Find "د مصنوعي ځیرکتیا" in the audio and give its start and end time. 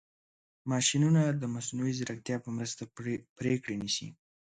1.31-2.37